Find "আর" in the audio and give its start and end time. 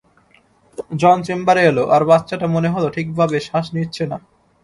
1.95-2.01